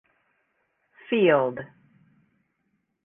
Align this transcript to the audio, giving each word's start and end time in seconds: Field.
Field. 1.07 1.59